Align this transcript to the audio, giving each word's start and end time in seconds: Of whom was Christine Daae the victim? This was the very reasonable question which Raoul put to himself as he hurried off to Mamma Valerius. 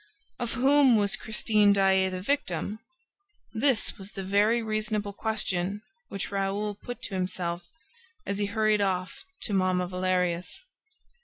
Of 0.39 0.53
whom 0.53 0.95
was 0.95 1.15
Christine 1.15 1.73
Daae 1.73 2.09
the 2.09 2.21
victim? 2.23 2.79
This 3.53 3.99
was 3.99 4.13
the 4.13 4.23
very 4.23 4.63
reasonable 4.63 5.13
question 5.13 5.83
which 6.09 6.31
Raoul 6.31 6.73
put 6.81 7.03
to 7.03 7.13
himself 7.13 7.69
as 8.25 8.39
he 8.39 8.47
hurried 8.47 8.81
off 8.81 9.23
to 9.43 9.53
Mamma 9.53 9.85
Valerius. 9.85 10.65